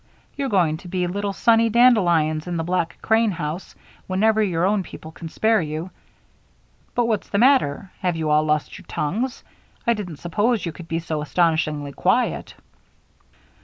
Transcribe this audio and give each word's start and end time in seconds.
You're 0.35 0.49
going 0.49 0.77
to 0.77 0.87
be 0.87 1.05
little 1.05 1.31
sunny 1.31 1.69
Dandelions 1.69 2.47
in 2.47 2.57
the 2.57 2.63
Black 2.63 2.97
Crane 3.03 3.29
house 3.29 3.75
whenever 4.07 4.41
your 4.41 4.65
own 4.65 4.81
people 4.81 5.11
can 5.11 5.29
spare 5.29 5.61
you. 5.61 5.91
But 6.95 7.05
what's 7.05 7.29
the 7.29 7.37
matter? 7.37 7.91
Have 7.99 8.15
you 8.15 8.31
all 8.31 8.41
lost 8.43 8.79
your 8.79 8.85
tongues? 8.87 9.43
I 9.85 9.93
didn't 9.93 10.17
suppose 10.17 10.65
you 10.65 10.71
could 10.71 10.87
be 10.87 10.97
so 10.97 11.21
astonishingly 11.21 11.91
quiet." 11.91 12.55